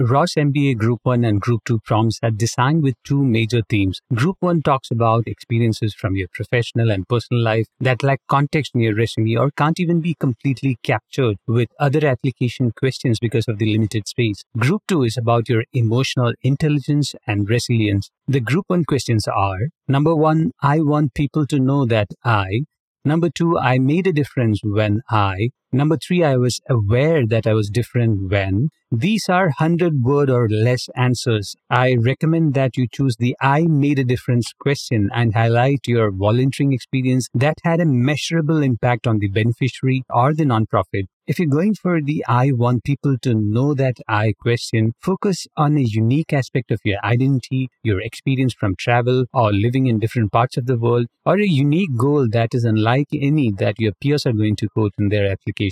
[0.00, 4.00] Ross MBA Group 1 and Group 2 prompts are designed with two major themes.
[4.12, 8.80] Group 1 talks about experiences from your professional and personal life that lack context in
[8.80, 13.70] your resume or can't even be completely captured with other application questions because of the
[13.72, 14.42] limited space.
[14.58, 18.10] Group 2 is about your emotional intelligence and resilience.
[18.26, 22.64] The Group 1 questions are Number 1, I want people to know that I
[23.06, 25.50] Number two, I made a difference when I.
[25.74, 28.68] Number three, I was aware that I was different when.
[28.92, 31.56] These are 100 word or less answers.
[31.68, 36.72] I recommend that you choose the I made a difference question and highlight your volunteering
[36.72, 41.06] experience that had a measurable impact on the beneficiary or the nonprofit.
[41.26, 45.78] If you're going for the I want people to know that I question, focus on
[45.78, 50.58] a unique aspect of your identity, your experience from travel or living in different parts
[50.58, 54.34] of the world, or a unique goal that is unlike any that your peers are
[54.34, 55.63] going to quote in their application.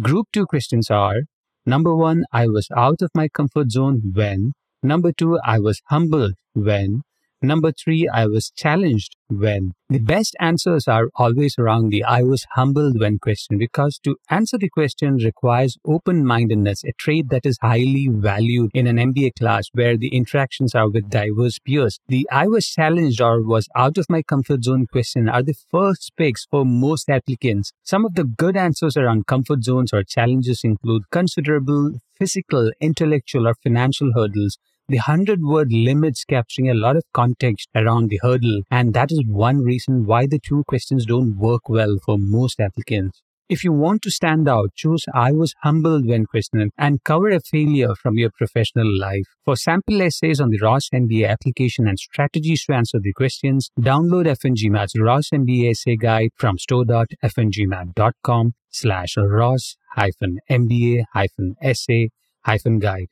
[0.00, 1.22] Group two questions are
[1.64, 4.52] Number one, I was out of my comfort zone when.
[4.82, 7.02] Number two, I was humbled when.
[7.44, 9.72] Number three, I was challenged when.
[9.88, 14.58] The best answers are always around the I was humbled when question because to answer
[14.58, 19.64] the question requires open mindedness, a trait that is highly valued in an MBA class
[19.72, 21.98] where the interactions are with diverse peers.
[22.06, 26.12] The I was challenged or was out of my comfort zone question are the first
[26.16, 27.72] picks for most applicants.
[27.82, 33.54] Some of the good answers around comfort zones or challenges include considerable physical, intellectual, or
[33.64, 34.58] financial hurdles
[34.92, 39.24] the 100 word limits capturing a lot of context around the hurdle, and that is
[39.26, 43.22] one reason why the two questions don't work well for most applicants.
[43.48, 47.40] If you want to stand out, choose I was humbled when questioned and cover a
[47.40, 49.24] failure from your professional life.
[49.46, 54.26] For sample essays on the Ross MBA application and strategies to answer the questions, download
[54.26, 62.10] F1GMAT's Ross MBA essay guide from store.f1gmat.com slash Ross hyphen MBA hyphen essay
[62.44, 63.11] hyphen guide.